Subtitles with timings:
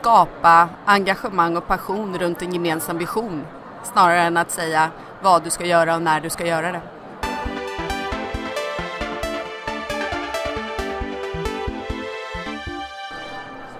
[0.00, 3.44] skapa engagemang och passion runt en gemensam vision
[3.82, 4.90] snarare än att säga
[5.22, 6.80] vad du ska göra och när du ska göra det.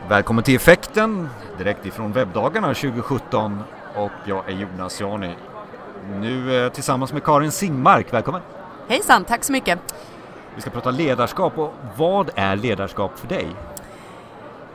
[0.08, 1.28] Välkommen till Effekten,
[1.58, 3.62] direkt ifrån webbdagarna 2017
[3.96, 5.34] och jag är Jonas Jani.
[6.20, 8.42] Nu eh, tillsammans med Karin Singmark, välkommen!
[8.88, 9.78] Hejsan, tack så mycket!
[10.54, 13.46] Vi ska prata ledarskap och vad är ledarskap för dig?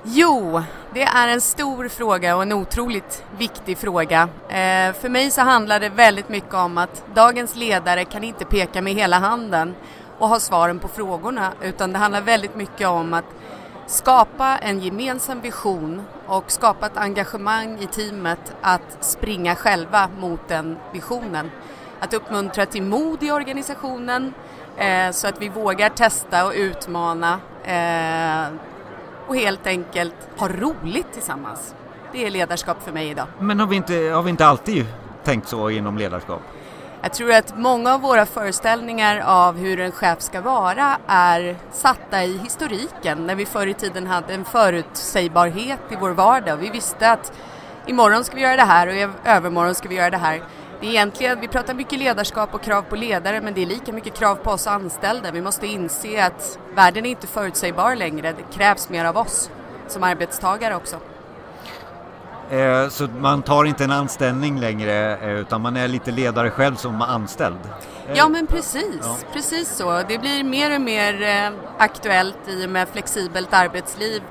[0.08, 0.62] Jo,
[0.94, 4.30] det är en stor fråga och en otroligt viktig fråga.
[4.48, 8.82] Eh, för mig så handlar det väldigt mycket om att dagens ledare kan inte peka
[8.82, 9.76] med hela handen
[10.18, 13.26] och ha svaren på frågorna utan det handlar väldigt mycket om att
[13.88, 20.78] skapa en gemensam vision och skapa ett engagemang i teamet att springa själva mot den
[20.94, 21.52] visionen.
[22.00, 24.34] Att uppmuntra till mod i organisationen
[24.78, 28.75] eh, så att vi vågar testa och utmana eh,
[29.28, 31.76] och helt enkelt ha roligt tillsammans.
[32.12, 33.28] Det är ledarskap för mig idag.
[33.40, 34.86] Men har vi inte, har vi inte alltid
[35.24, 36.42] tänkt så inom ledarskap?
[37.02, 42.24] Jag tror att många av våra föreställningar av hur en chef ska vara är satta
[42.24, 46.58] i historiken när vi förr i tiden hade en förutsägbarhet i vår vardag.
[46.58, 47.34] Vi visste att
[47.86, 50.42] imorgon ska vi göra det här och i övermorgon ska vi göra det här.
[50.86, 53.92] Det är egentligen, vi pratar mycket ledarskap och krav på ledare men det är lika
[53.92, 55.32] mycket krav på oss anställda.
[55.32, 58.34] Vi måste inse att världen är inte förutsägbar längre.
[58.34, 59.50] Det krävs mer av oss
[59.88, 60.96] som arbetstagare också.
[62.50, 66.76] Eh, så man tar inte en anställning längre eh, utan man är lite ledare själv
[66.76, 67.60] som anställd?
[68.14, 69.18] Ja men precis, ja.
[69.34, 70.02] precis så.
[70.08, 74.22] Det blir mer och mer eh, aktuellt i och med flexibelt arbetsliv.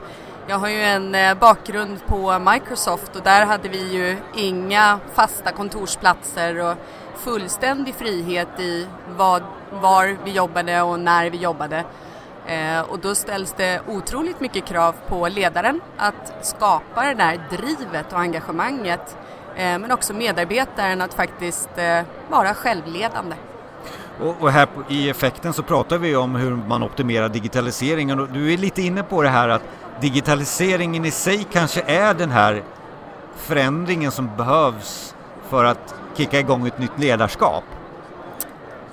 [0.47, 5.53] Jag har ju en eh, bakgrund på Microsoft och där hade vi ju inga fasta
[5.53, 6.75] kontorsplatser och
[7.17, 11.85] fullständig frihet i vad, var vi jobbade och när vi jobbade.
[12.47, 18.13] Eh, och då ställs det otroligt mycket krav på ledaren att skapa det där drivet
[18.13, 19.17] och engagemanget
[19.57, 22.01] eh, men också medarbetaren att faktiskt eh,
[22.31, 23.37] vara självledande.
[24.21, 28.29] Och, och här på, i effekten så pratar vi om hur man optimerar digitaliseringen och
[28.29, 29.63] du är lite inne på det här att
[30.01, 32.63] digitaliseringen i sig kanske är den här
[33.37, 35.15] förändringen som behövs
[35.49, 37.65] för att kicka igång ett nytt ledarskap.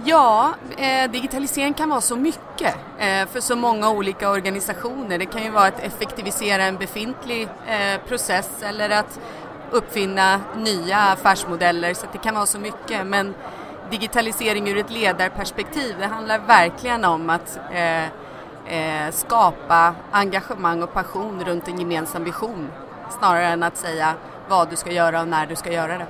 [0.04, 5.18] Ja, eh, digitalisering kan vara så mycket eh, för så många olika organisationer.
[5.18, 9.20] Det kan ju vara att effektivisera en befintlig eh, process eller att
[9.72, 13.06] uppfinna nya affärsmodeller så det kan vara så mycket.
[13.06, 13.34] Men
[13.90, 18.04] digitalisering ur ett ledarperspektiv, det handlar verkligen om att eh,
[18.66, 22.68] eh, skapa engagemang och passion runt en gemensam vision
[23.20, 24.14] snarare än att säga
[24.50, 26.08] vad du ska göra och när du ska göra det.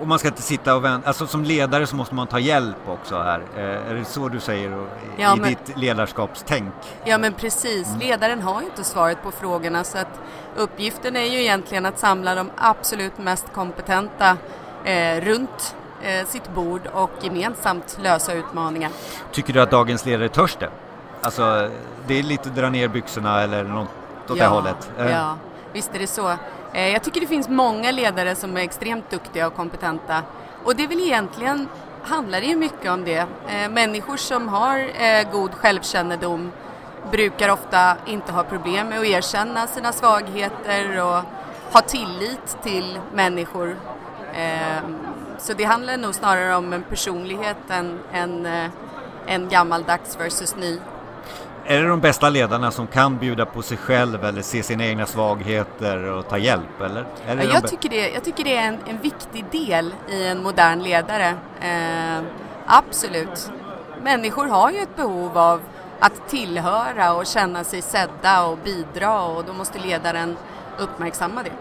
[0.00, 2.88] Och man ska inte sitta och vänta, alltså som ledare så måste man ta hjälp
[2.88, 3.42] också här.
[3.56, 4.86] Eh, är det så du säger
[5.16, 6.74] ja, i men, ditt ledarskapstänk?
[7.04, 8.00] Ja men precis, mm.
[8.00, 10.20] ledaren har ju inte svaret på frågorna så att
[10.56, 14.36] uppgiften är ju egentligen att samla de absolut mest kompetenta
[14.84, 18.90] eh, runt eh, sitt bord och gemensamt lösa utmaningar.
[19.32, 20.70] Tycker du att dagens ledare törs det?
[21.22, 21.70] Alltså
[22.06, 23.88] det är lite dra ner byxorna eller något
[24.28, 24.90] åt ja, det hållet?
[24.98, 25.10] Eh.
[25.10, 25.36] Ja,
[25.72, 26.36] visst är det så.
[26.72, 30.22] Eh, jag tycker det finns många ledare som är extremt duktiga och kompetenta
[30.64, 31.68] och det är väl egentligen
[32.02, 33.26] handlar det ju mycket om det.
[33.48, 36.52] Eh, människor som har god självkännedom
[37.10, 41.22] brukar ofta inte ha problem med att erkänna sina svagheter och
[41.72, 43.76] ha tillit till människor.
[45.38, 48.46] Så det handlar nog snarare om en personlighet än en,
[49.26, 50.78] en gammaldags versus ny.
[51.64, 55.06] Är det de bästa ledarna som kan bjuda på sig själv eller se sina egna
[55.06, 56.80] svagheter och ta hjälp?
[56.80, 57.06] Eller?
[57.26, 60.82] Ja, jag, tycker det, jag tycker det är en, en viktig del i en modern
[60.82, 61.34] ledare.
[61.60, 62.24] Eh,
[62.66, 63.50] absolut.
[64.02, 65.60] Människor har ju ett behov av
[66.00, 70.36] att tillhöra och känna sig sedda och bidra och då måste ledaren
[70.78, 71.52] uppmärksamma det.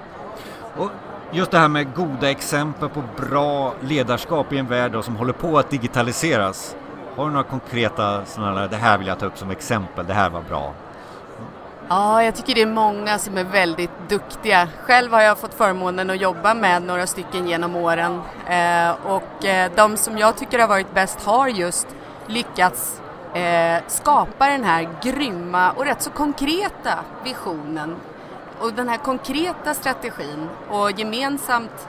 [0.82, 0.92] Och
[1.32, 5.60] just det här med goda exempel på bra ledarskap i en värld som håller på
[5.60, 6.76] att digitaliseras.
[7.16, 10.30] Har du några konkreta sådana det här vill jag ta upp som exempel, det här
[10.30, 10.74] var bra?
[11.90, 14.68] Ja, jag tycker det är många som är väldigt duktiga.
[14.82, 19.72] Själv har jag fått förmånen att jobba med några stycken genom åren eh, och eh,
[19.76, 21.88] de som jag tycker har varit bäst har just
[22.28, 23.02] lyckats
[23.34, 27.96] eh, skapa den här grymma och rätt så konkreta visionen
[28.60, 31.88] och den här konkreta strategin och gemensamt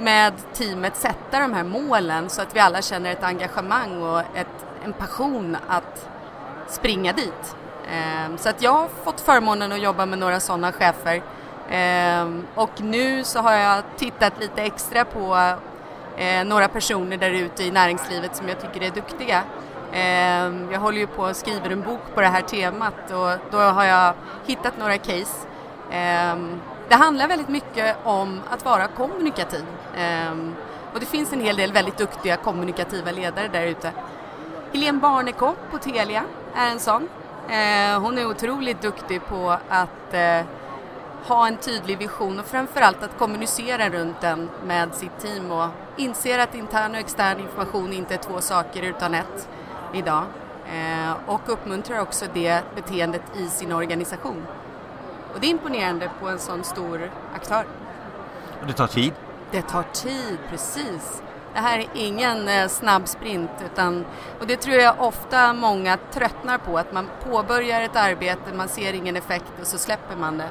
[0.00, 4.66] med teamet sätta de här målen så att vi alla känner ett engagemang och ett,
[4.84, 6.08] en passion att
[6.68, 7.56] springa dit.
[7.92, 11.22] Ehm, så att jag har fått förmånen att jobba med några sådana chefer
[11.70, 15.54] ehm, och nu så har jag tittat lite extra på
[16.16, 19.42] eh, några personer där ute i näringslivet som jag tycker är duktiga.
[19.92, 23.58] Ehm, jag håller ju på och skriver en bok på det här temat och då
[23.58, 24.14] har jag
[24.46, 25.46] hittat några case
[26.90, 29.64] det handlar väldigt mycket om att vara kommunikativ.
[29.96, 30.54] Ehm,
[30.94, 33.92] och det finns en hel del väldigt duktiga kommunikativa ledare där ute.
[34.72, 37.08] Helene Barnekopp på Telia är en sån.
[37.48, 40.40] Ehm, hon är otroligt duktig på att eh,
[41.26, 46.38] ha en tydlig vision och framförallt att kommunicera runt den med sitt team och inser
[46.38, 49.48] att intern och extern information inte är två saker utan ett
[49.94, 50.24] idag.
[50.72, 54.46] Ehm, och uppmuntrar också det beteendet i sin organisation.
[55.34, 57.64] Och det är imponerande på en sån stor aktör.
[58.60, 59.12] Och det tar tid?
[59.50, 61.22] Det tar tid, precis.
[61.54, 64.04] Det här är ingen eh, snabb sprint utan,
[64.40, 68.92] och det tror jag ofta många tröttnar på, att man påbörjar ett arbete, man ser
[68.92, 70.48] ingen effekt och så släpper man det.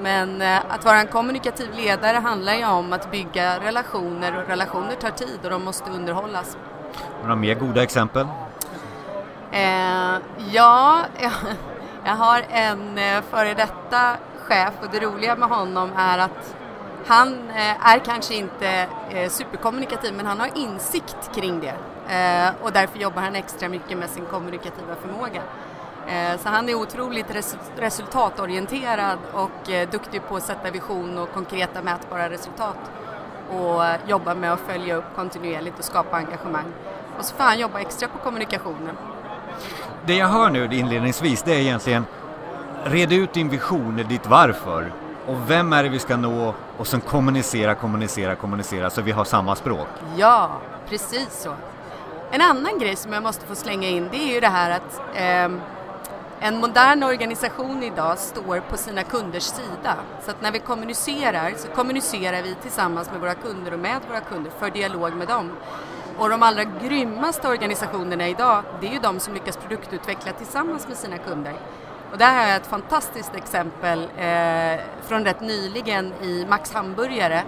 [0.00, 4.94] Men eh, att vara en kommunikativ ledare handlar ju om att bygga relationer och relationer
[4.94, 6.56] tar tid och de måste underhållas.
[7.22, 8.26] Några mer goda exempel?
[9.50, 10.16] Eh,
[10.52, 11.00] ja,
[12.04, 16.56] jag har en eh, före detta chef och det roliga med honom är att
[17.06, 21.74] han eh, är kanske inte eh, superkommunikativ men han har insikt kring det
[22.62, 25.42] och därför jobbar han extra mycket med sin kommunikativa förmåga.
[26.38, 27.26] Så han är otroligt
[27.76, 32.76] resultatorienterad och duktig på att sätta vision och konkreta mätbara resultat
[33.50, 36.72] och jobba med att följa upp kontinuerligt och skapa engagemang.
[37.18, 38.96] Och så får han jobba extra på kommunikationen
[40.06, 42.04] det jag hör nu inledningsvis det är egentligen
[42.84, 44.92] Red ut din vision, ditt varför
[45.26, 49.24] och vem är det vi ska nå och sen kommunicera, kommunicera, kommunicera så vi har
[49.24, 49.88] samma språk.
[50.16, 50.50] Ja,
[50.88, 51.54] precis så.
[52.30, 55.00] En annan grej som jag måste få slänga in det är ju det här att
[55.14, 55.58] eh,
[56.40, 59.96] en modern organisation idag står på sina kunders sida.
[60.24, 64.20] Så att när vi kommunicerar så kommunicerar vi tillsammans med våra kunder och med våra
[64.20, 65.50] kunder för dialog med dem.
[66.18, 70.96] Och de allra grymmaste organisationerna idag, det är ju de som lyckas produktutveckla tillsammans med
[70.96, 71.54] sina kunder.
[72.12, 77.42] Och där har jag ett fantastiskt exempel eh, från rätt nyligen i Max Hamburgare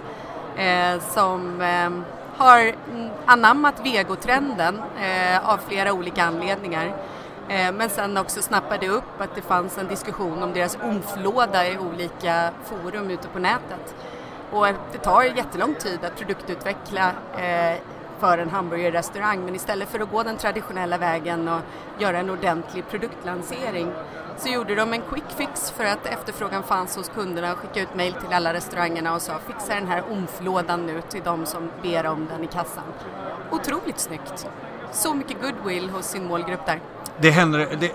[0.57, 1.89] eh, som eh,
[2.37, 2.75] har
[3.25, 6.85] anammat vegotrenden eh, av flera olika anledningar.
[7.49, 11.77] Eh, men sen också snappade upp att det fanns en diskussion om deras omflåda i
[11.77, 13.95] olika forum ute på nätet.
[14.51, 17.77] Och det tar jättelång tid att produktutveckla eh,
[18.19, 21.61] för en hamburgerrestaurang men istället för att gå den traditionella vägen och
[21.99, 23.91] göra en ordentlig produktlansering
[24.37, 27.95] så gjorde de en quick fix för att efterfrågan fanns hos kunderna och skickade ut
[27.95, 32.05] mail till alla restaurangerna och sa fixa den här omflådan nu till de som ber
[32.05, 32.83] om den i kassan.
[33.51, 34.47] Otroligt snyggt!
[34.91, 36.81] Så mycket goodwill hos sin målgrupp där.
[37.17, 37.91] Det händer, det,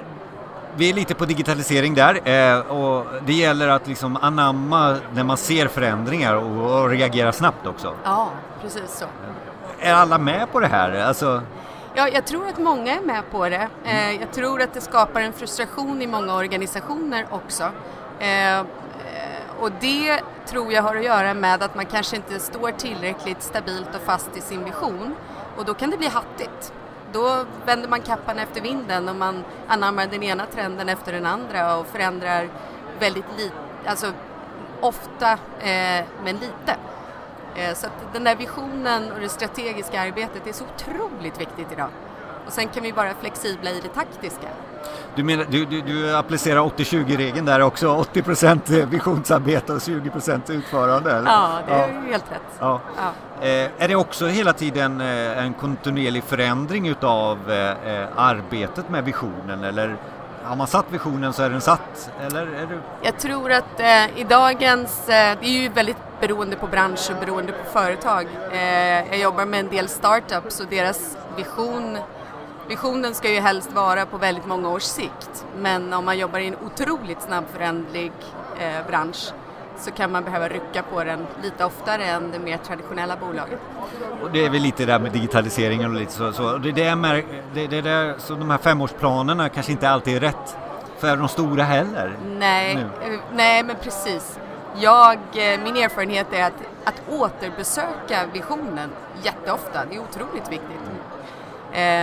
[0.77, 5.37] vi är lite på digitalisering där eh, och det gäller att liksom anamma när man
[5.37, 7.95] ser förändringar och, och reagera snabbt också.
[8.05, 8.31] Ja,
[8.63, 9.07] precis så
[9.81, 11.01] är alla med på det här?
[11.01, 11.43] Alltså...
[11.95, 13.69] Ja, jag tror att många är med på det.
[13.85, 17.71] Eh, jag tror att det skapar en frustration i många organisationer också.
[18.19, 18.65] Eh,
[19.61, 23.95] och det tror jag har att göra med att man kanske inte står tillräckligt stabilt
[23.95, 25.15] och fast i sin vision.
[25.57, 26.73] Och då kan det bli hattigt.
[27.13, 31.77] Då vänder man kappan efter vinden och man anammar den ena trenden efter den andra
[31.77, 32.49] och förändrar
[32.99, 33.55] väldigt lite,
[33.87, 34.13] alltså
[34.81, 36.77] ofta eh, men lite.
[37.61, 41.89] Eh, så att den där visionen och det strategiska arbetet är så otroligt viktigt idag.
[42.47, 44.49] Och sen kan vi vara flexibla i det taktiska.
[45.15, 51.13] Du, menar, du, du, du applicerar 80-20-regeln där också, 80% visionsarbete och 20% utförande?
[51.13, 51.31] Eller?
[51.31, 52.01] Ja, det är ja.
[52.11, 52.59] helt rätt.
[52.59, 52.81] Ja.
[52.97, 53.47] ja.
[53.47, 59.65] Eh, är det också hela tiden eh, en kontinuerlig förändring utav eh, arbetet med visionen
[59.65, 59.97] eller
[60.45, 62.11] har man satt visionen så är den satt?
[62.21, 62.81] Eller är du...
[63.03, 67.17] Jag tror att eh, i dagens, eh, det är ju väldigt beroende på bransch och
[67.21, 68.27] beroende på företag.
[68.53, 71.99] Eh, jag jobbar med en del startups och deras vision
[72.71, 76.47] Visionen ska ju helst vara på väldigt många års sikt men om man jobbar i
[76.47, 78.13] en otroligt snabbföränderlig
[78.61, 79.33] eh, bransch
[79.79, 83.59] så kan man behöva rycka på den lite oftare än det mer traditionella bolaget.
[84.23, 86.33] Och det är väl lite det där med digitaliseringen och lite så.
[86.33, 86.59] så.
[86.59, 87.25] Det, det, är,
[87.55, 90.57] det, det där, så de här femårsplanerna kanske inte alltid är rätt
[90.99, 92.17] för de stora heller?
[92.39, 92.81] Nej, nu.
[92.81, 94.39] Eh, nej men precis.
[94.77, 98.91] Jag, eh, min erfarenhet är att, att återbesöka visionen
[99.23, 100.81] jätteofta, det är otroligt viktigt.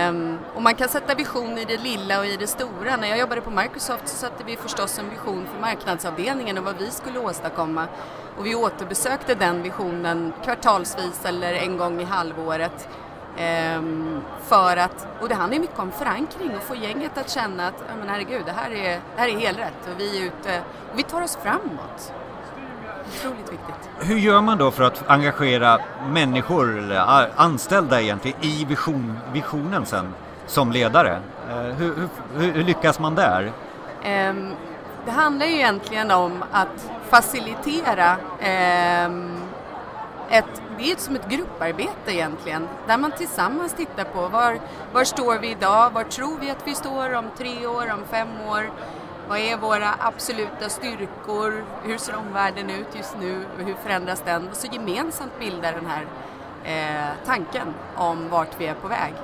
[0.08, 2.96] Um, och man kan sätta vision i det lilla och i det stora.
[2.96, 6.78] När jag jobbade på Microsoft så satte vi förstås en vision för marknadsavdelningen och vad
[6.78, 7.86] vi skulle åstadkomma.
[8.38, 12.88] Och vi återbesökte den visionen kvartalsvis eller en gång i halvåret.
[13.78, 17.82] Um, för att, och det handlar mycket om förankring och få gänget att känna att,
[17.98, 21.02] men herregud, det här är, det här är helrätt och vi är ute och vi
[21.02, 22.12] tar oss framåt.
[23.08, 23.90] Otroligt viktigt.
[24.00, 30.14] Hur gör man då för att engagera människor, eller anställda egentligen, i vision, visionen sen
[30.46, 31.20] som ledare?
[31.48, 31.94] Eh, hur,
[32.36, 33.52] hur, hur lyckas man där?
[34.04, 34.52] Um,
[35.04, 39.10] det handlar ju egentligen om att facilitera eh,
[40.30, 44.58] ett, det är som ett grupparbete egentligen, där man tillsammans tittar på var,
[44.92, 48.28] var står vi idag, var tror vi att vi står om tre år, om fem
[48.48, 48.70] år,
[49.28, 54.48] vad är våra absoluta styrkor, hur ser omvärlden ut just nu hur förändras den?
[54.48, 56.06] Och så gemensamt bilda den här
[56.64, 59.14] eh, tanken om vart vi är på väg.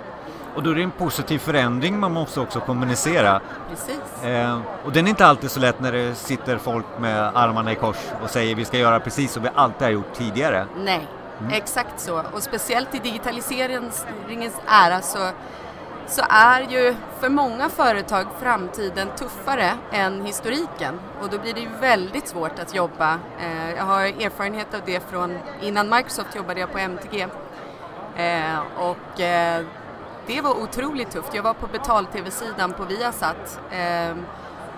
[0.55, 3.41] Och då är det en positiv förändring man måste också kommunicera.
[3.71, 4.25] Precis.
[4.25, 7.75] Eh, och den är inte alltid så lätt när det sitter folk med armarna i
[7.75, 10.67] kors och säger vi ska göra precis som vi alltid har gjort tidigare.
[10.77, 11.09] Nej,
[11.41, 11.53] mm.
[11.53, 12.23] exakt så.
[12.33, 14.05] Och speciellt i digitaliseringens
[14.67, 15.31] ära så,
[16.07, 21.01] så är ju för många företag framtiden tuffare än historiken.
[21.23, 23.19] Och då blir det ju väldigt svårt att jobba.
[23.41, 27.27] Eh, jag har erfarenhet av det från, innan Microsoft jobbade jag på MTG.
[28.17, 29.65] Eh, och eh,
[30.27, 31.35] det var otroligt tufft.
[31.35, 34.17] Jag var på betal-tv-sidan på Viasat eh,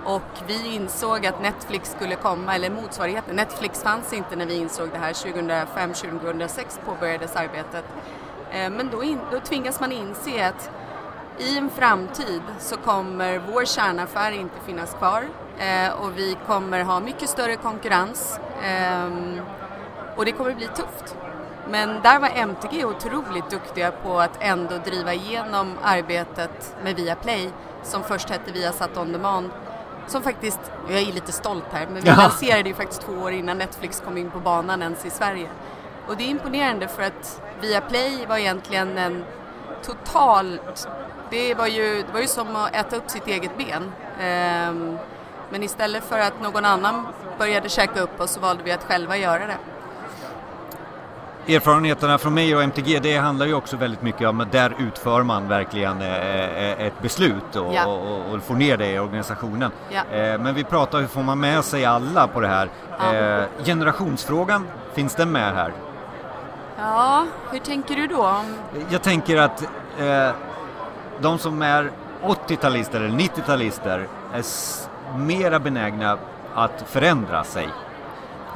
[0.04, 3.36] och vi insåg att Netflix skulle komma, eller motsvarigheten.
[3.36, 5.12] Netflix fanns inte när vi insåg det här.
[5.12, 7.84] 2005-2006 påbörjades arbetet.
[8.50, 10.70] Eh, men då, in, då tvingas man inse att
[11.38, 15.24] i en framtid så kommer vår kärnaffär inte finnas kvar
[15.58, 19.40] eh, och vi kommer ha mycket större konkurrens ehm,
[20.16, 21.16] och det kommer bli tufft.
[21.70, 27.50] Men där var MTG otroligt duktiga på att ändå driva igenom arbetet med Viaplay
[27.82, 29.50] som först hette Viasat On Demand
[30.06, 32.16] som faktiskt, jag är lite stolt här, men vi ja.
[32.18, 35.48] lanserade ju faktiskt två år innan Netflix kom in på banan ens i Sverige.
[36.08, 39.24] Och det är imponerande för att Viaplay var egentligen en
[39.86, 40.60] total,
[41.30, 43.82] det var ju, det var ju som att äta upp sitt eget ben.
[43.82, 44.98] Um,
[45.50, 47.06] men istället för att någon annan
[47.38, 49.58] började käka upp oss så valde vi att själva göra det
[51.48, 55.22] erfarenheterna från mig och MTG det handlar ju också väldigt mycket om att där utför
[55.22, 57.86] man verkligen eh, eh, ett beslut och, ja.
[57.86, 59.70] och, och får ner det i organisationen.
[59.90, 60.16] Ja.
[60.16, 62.68] Eh, men vi pratar hur får man med sig alla på det här.
[62.98, 63.64] Ja.
[63.64, 65.72] Generationsfrågan, finns den med här?
[66.78, 68.40] Ja, hur tänker du då?
[68.90, 69.64] Jag tänker att
[71.20, 71.90] de som är
[72.22, 74.44] 80-talister eller 90-talister är
[75.18, 76.18] mera benägna
[76.54, 77.68] att förändra sig.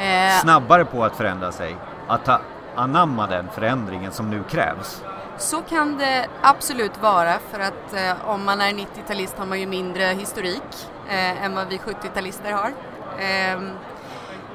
[0.00, 0.40] Eh.
[0.40, 1.76] Snabbare på att förändra sig.
[2.08, 2.40] Att ta
[2.74, 5.04] anamma den förändringen som nu krävs?
[5.38, 9.66] Så kan det absolut vara för att eh, om man är 90-talist har man ju
[9.66, 12.72] mindre historik eh, än vad vi 70-talister har.
[13.18, 13.60] Eh,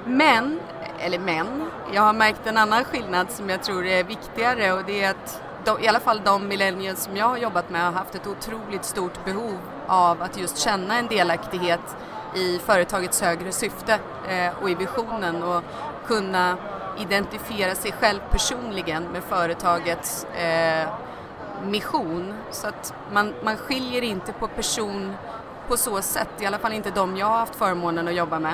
[0.06, 0.60] men,
[1.00, 5.04] eller men, jag har märkt en annan skillnad som jag tror är viktigare och det
[5.04, 8.16] är att de, i alla fall de millennials som jag har jobbat med har haft
[8.16, 11.98] ett otroligt stort behov av att just känna en delaktighet
[12.36, 14.00] i företagets högre syfte
[14.30, 15.64] eh, och i visionen och
[16.08, 16.58] kunna
[17.00, 20.90] identifiera sig själv personligen med företagets eh,
[21.64, 22.34] mission.
[22.52, 25.14] Så att man, man skiljer inte på person
[25.68, 28.54] på så sätt, i alla fall inte de jag har haft förmånen att jobba med.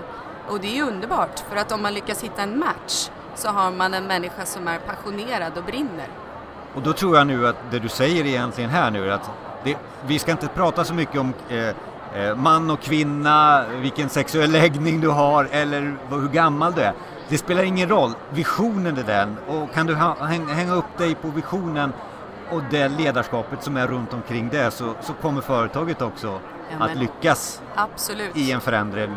[0.52, 3.94] Och det är underbart, för att om man lyckas hitta en match så har man
[3.94, 6.08] en människa som är passionerad och brinner.
[6.76, 9.30] Och då tror jag nu att det du säger egentligen här nu är att
[9.64, 14.52] det, vi ska inte prata så mycket om eh, eh man och kvinna, vilken sexuell
[14.52, 16.94] läggning du har eller hur gammal du är.
[17.30, 21.94] Det spelar ingen roll, visionen är den och kan du hänga upp dig på visionen
[22.52, 26.40] och det ledarskapet som är runt omkring det så, så kommer företaget också
[26.70, 28.38] ja, att lyckas absolut.
[28.38, 29.10] i en förändrad,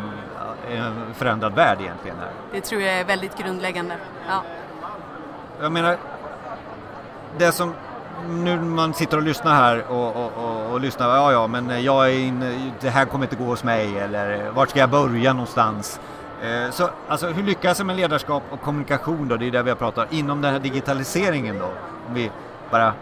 [0.71, 2.17] en förändrad värld egentligen.
[2.17, 2.31] Här.
[2.51, 3.97] Det tror jag är väldigt grundläggande.
[4.27, 4.43] Ja.
[5.61, 5.97] Jag menar,
[7.37, 7.73] det som
[8.29, 12.09] nu man sitter och lyssnar här och, och, och, och lyssnar, ja ja men jag
[12.09, 15.99] är in, det här kommer inte gå hos mig eller vart ska jag börja någonstans?
[16.41, 19.37] Eh, så alltså, hur lyckas jag med ledarskap och kommunikation då?
[19.37, 20.17] Det är det vi har pratat om.
[20.17, 21.65] Inom den här digitaliseringen då?
[22.07, 22.31] Om vi
[22.71, 22.93] bara...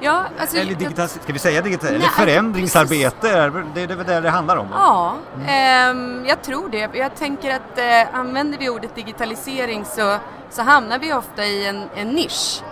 [0.00, 3.50] Ja, alltså, eller digital, ska vi säga digital, eller förändringsarbete?
[3.74, 4.68] Det är väl det det handlar om?
[4.72, 6.22] Ja, mm.
[6.22, 6.90] eh, jag tror det.
[6.94, 10.16] Jag tänker att eh, använder vi ordet digitalisering så,
[10.50, 12.62] så hamnar vi ofta i en, en nisch.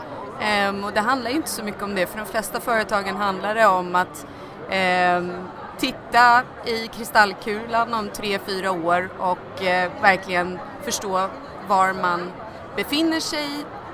[0.40, 2.06] Eh, och det handlar inte så mycket om det.
[2.06, 4.26] För de flesta företagen handlar det om att
[4.70, 5.32] ehm,
[5.78, 11.28] titta i kristallkulan om tre, fyra år och eh, verkligen förstå
[11.68, 12.32] var man
[12.76, 13.48] befinner sig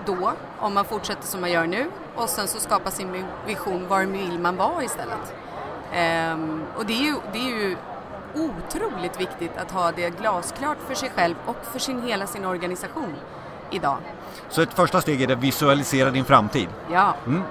[0.07, 4.05] då, om man fortsätter som man gör nu och sen så skapa sin vision, var
[4.05, 5.35] vill man vara istället?
[5.93, 7.77] Ehm, och det är, ju, det är ju
[8.35, 13.15] otroligt viktigt att ha det glasklart för sig själv och för sin, hela sin organisation
[13.71, 13.99] idag.
[14.49, 16.69] Så ett första steg är att visualisera din framtid?
[16.93, 17.15] Ja.
[17.27, 17.43] Mm.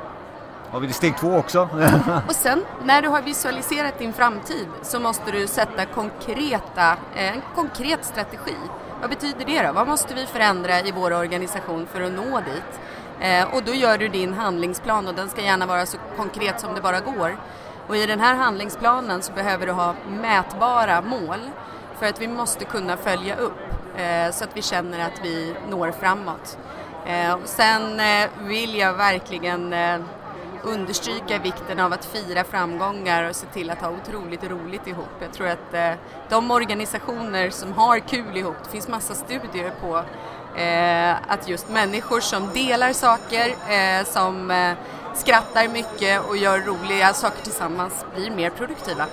[0.71, 1.69] Har vi steg två också?
[2.27, 8.05] och sen när du har visualiserat din framtid så måste du sätta konkreta, en konkret
[8.05, 8.55] strategi.
[9.03, 9.73] Vad betyder det då?
[9.73, 12.79] Vad måste vi förändra i vår organisation för att nå dit?
[13.19, 16.75] Eh, och då gör du din handlingsplan och den ska gärna vara så konkret som
[16.75, 17.37] det bara går.
[17.87, 21.39] Och i den här handlingsplanen så behöver du ha mätbara mål.
[21.99, 23.59] För att vi måste kunna följa upp
[23.97, 26.57] eh, så att vi känner att vi når framåt.
[27.05, 29.99] Eh, sen eh, vill jag verkligen eh,
[30.63, 35.09] understryka vikten av att fira framgångar och se till att ha otroligt roligt ihop.
[35.21, 35.91] Jag tror att eh,
[36.29, 39.97] de organisationer som har kul ihop, det finns massa studier på
[40.59, 44.73] eh, att just människor som delar saker, eh, som eh,
[45.15, 49.05] skrattar mycket och gör roliga saker tillsammans blir mer produktiva.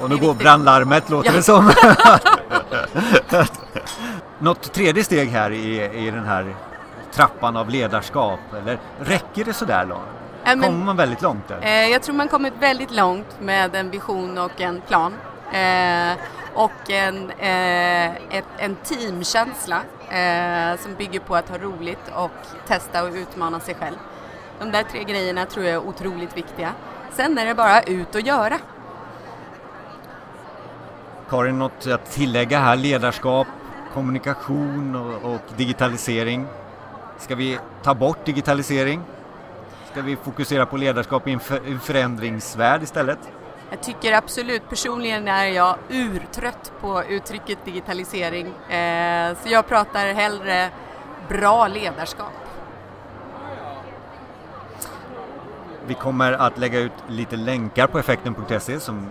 [0.00, 1.36] Och nu går brandlarmet låter ja.
[1.36, 1.72] det som.
[4.38, 6.54] Något tredje steg här i, i den här
[7.12, 10.19] trappan av ledarskap eller räcker det sådär långt?
[10.44, 11.58] Kommer man väldigt långt där?
[11.62, 15.14] Eh, jag tror man kommit väldigt långt med en vision och en plan.
[15.52, 16.18] Eh,
[16.54, 22.30] och en, eh, ett, en teamkänsla eh, som bygger på att ha roligt och
[22.66, 23.96] testa och utmana sig själv.
[24.58, 26.72] De där tre grejerna tror jag är otroligt viktiga.
[27.12, 28.58] Sen är det bara ut och göra.
[31.28, 32.76] Karin, något att tillägga här?
[32.76, 33.46] Ledarskap,
[33.94, 36.46] kommunikation och, och digitalisering.
[37.18, 39.02] Ska vi ta bort digitalisering?
[39.90, 43.18] Ska vi fokusera på ledarskap i en förändringsvärld istället?
[43.70, 48.46] Jag tycker absolut, personligen är jag urtrött på uttrycket digitalisering.
[48.46, 50.68] Eh, så jag pratar hellre
[51.28, 52.32] bra ledarskap.
[55.86, 59.06] Vi kommer att lägga ut lite länkar på effekten.se som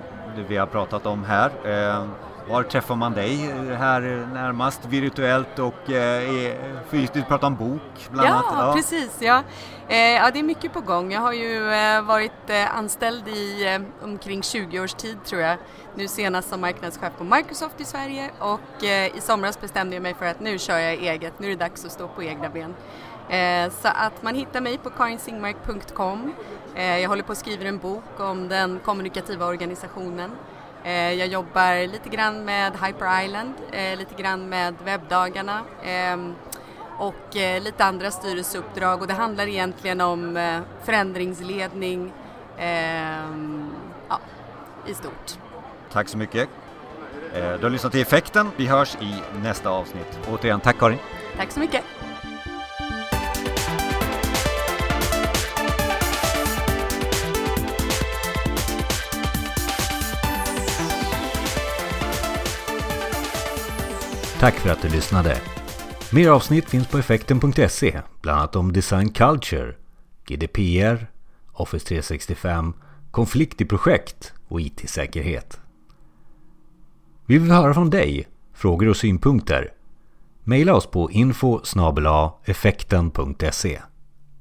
[0.47, 1.51] vi har pratat om här.
[1.63, 2.05] Eh,
[2.49, 3.35] var träffar man dig
[3.77, 4.01] här
[4.33, 6.55] närmast virtuellt och eh,
[6.89, 7.27] fysiskt?
[7.27, 8.53] Pratar om bok bland ja, annat.
[8.57, 9.17] Ja, precis.
[9.21, 9.43] Ja.
[9.87, 11.11] Eh, ja, det är mycket på gång.
[11.11, 15.57] Jag har ju eh, varit eh, anställd i eh, omkring 20 års tid tror jag.
[15.95, 20.13] Nu senast som marknadschef på Microsoft i Sverige och eh, i somras bestämde jag mig
[20.13, 21.39] för att nu kör jag eget.
[21.39, 22.73] Nu är det dags att stå på egna ben.
[23.71, 26.33] så att man hittar mig på karinsingmark.com.
[26.75, 32.09] jag håller på att skriva en bok om den kommunikativa organisationen Eh, jag jobbar lite
[32.09, 36.35] grann med Hyper Island, eh, lite grann med webbdagarna ehm,
[36.97, 40.39] och eh, lite andra styrelseuppdrag och det handlar egentligen om
[40.83, 42.13] förändringsledning
[42.57, 43.69] ehm,
[44.09, 44.19] ja,
[44.87, 45.37] i stort.
[45.91, 46.49] Tack så mycket.
[47.33, 48.51] Du har lyssnat till Effekten.
[48.57, 50.19] Vi hörs i nästa avsnitt.
[50.31, 50.97] Återigen, tack Karin.
[51.37, 51.83] Tack så mycket.
[64.39, 65.37] Tack för att du lyssnade.
[66.11, 69.75] Mer avsnitt finns på effekten.se, bland annat om design culture,
[70.27, 71.07] GDPR,
[71.53, 72.73] Office 365,
[73.11, 75.59] konflikt i projekt och IT-säkerhet.
[77.25, 79.73] Vi vill höra från dig, frågor och synpunkter.
[80.43, 81.61] Maila oss på info
[82.45, 83.79] effekten.se